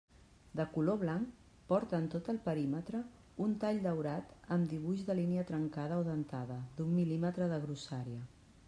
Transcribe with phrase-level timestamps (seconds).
[0.59, 1.35] De color blanc,
[1.71, 3.03] porta en tot el perímetre
[3.47, 8.27] un tall daurat amb dibuix de línia trencada o dentada d'un mil·límetre de grossària.